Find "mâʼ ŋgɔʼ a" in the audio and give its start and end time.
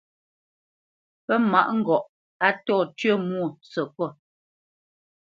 1.51-2.47